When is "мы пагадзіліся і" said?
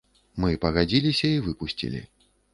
0.45-1.43